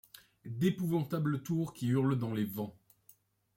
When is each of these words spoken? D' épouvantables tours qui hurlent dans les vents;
D' 0.45 0.63
épouvantables 0.63 1.43
tours 1.43 1.73
qui 1.75 1.89
hurlent 1.89 2.17
dans 2.17 2.33
les 2.33 2.45
vents; 2.45 2.75